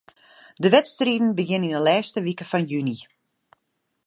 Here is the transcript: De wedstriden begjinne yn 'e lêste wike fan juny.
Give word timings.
De 0.61 0.69
wedstriden 0.75 1.35
begjinne 1.37 1.67
yn 1.67 1.77
'e 1.77 1.81
lêste 1.87 2.19
wike 2.25 2.45
fan 2.51 2.65
juny. 2.71 2.97